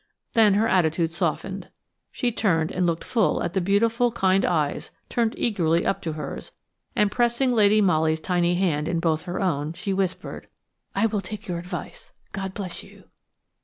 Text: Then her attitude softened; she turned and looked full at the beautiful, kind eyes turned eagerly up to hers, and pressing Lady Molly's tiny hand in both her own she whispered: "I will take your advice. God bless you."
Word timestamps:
Then 0.33 0.55
her 0.55 0.67
attitude 0.67 1.11
softened; 1.13 1.69
she 2.11 2.31
turned 2.31 2.71
and 2.71 2.87
looked 2.87 3.03
full 3.03 3.43
at 3.43 3.53
the 3.53 3.61
beautiful, 3.61 4.11
kind 4.13 4.43
eyes 4.43 4.89
turned 5.09 5.35
eagerly 5.37 5.85
up 5.85 6.01
to 6.01 6.13
hers, 6.13 6.51
and 6.95 7.11
pressing 7.11 7.51
Lady 7.53 7.81
Molly's 7.81 8.19
tiny 8.19 8.55
hand 8.55 8.87
in 8.87 8.99
both 8.99 9.21
her 9.25 9.39
own 9.39 9.73
she 9.73 9.93
whispered: 9.93 10.47
"I 10.95 11.05
will 11.05 11.21
take 11.21 11.47
your 11.47 11.59
advice. 11.59 12.13
God 12.31 12.55
bless 12.55 12.81
you." 12.81 13.09